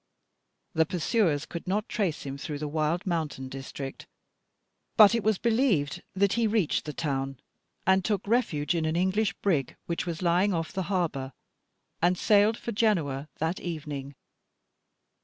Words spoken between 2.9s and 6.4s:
mountain district, but it was believed that